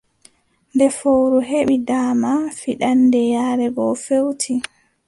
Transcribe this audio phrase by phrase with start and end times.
[0.73, 4.53] Nde fowru heɓi daama, fiɗaande yaare go feewti,